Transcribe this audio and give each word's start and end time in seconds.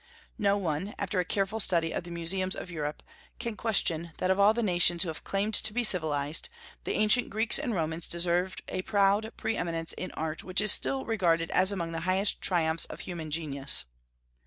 No 0.39 0.57
one, 0.57 0.95
after 0.97 1.19
a 1.19 1.23
careful 1.25 1.59
study 1.59 1.91
of 1.91 2.05
the 2.05 2.09
museums 2.09 2.55
of 2.55 2.71
Europe, 2.71 3.03
can 3.37 3.55
question 3.55 4.13
that 4.17 4.31
of 4.31 4.39
all 4.39 4.51
the 4.51 4.63
nations 4.63 5.03
who 5.03 5.09
have 5.09 5.23
claimed 5.23 5.53
to 5.53 5.71
be 5.73 5.83
civilized, 5.83 6.49
the 6.85 6.95
ancient 6.95 7.29
Greeks 7.29 7.59
and 7.59 7.75
Romans 7.75 8.07
deserve 8.07 8.55
a 8.67 8.81
proud 8.81 9.31
pre 9.37 9.55
eminence 9.55 9.93
in 9.93 10.05
an 10.05 10.11
art 10.13 10.43
which 10.43 10.59
is 10.59 10.71
still 10.71 11.05
regarded 11.05 11.51
as 11.51 11.71
among 11.71 11.91
the 11.91 11.99
highest 11.99 12.41
triumphs 12.41 12.85
of 12.85 13.01
human 13.01 13.29
genius. 13.29 13.85